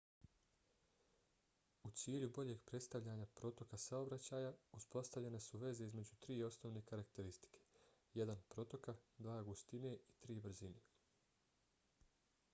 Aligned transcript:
u 1.87 1.89
cilju 2.03 2.29
boljeg 2.37 2.61
predstavljanja 2.69 3.25
protoka 3.41 3.77
saobraćaja 3.83 4.53
uspostavljene 4.79 5.41
su 5.47 5.59
veze 5.65 5.89
između 5.89 6.15
tri 6.27 6.37
osnovne 6.47 6.83
karakteristike: 6.93 7.61
1 8.25 8.41
protoka 8.55 8.95
2 9.29 9.37
gustine 9.51 9.93
i 10.07 10.17
3 10.29 10.41
brzine 10.47 10.83